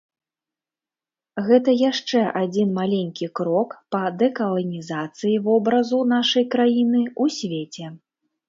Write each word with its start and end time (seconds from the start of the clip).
Гэта 1.49 1.75
яшчэ 1.89 2.19
адзін 2.41 2.71
маленькі 2.79 3.29
крок 3.41 3.77
па 3.97 4.01
дэкаланізацыі 4.23 5.35
вобразу 5.49 5.99
нашай 6.15 6.45
краіны 6.57 7.01
ў 7.21 7.37
свеце. 7.39 7.85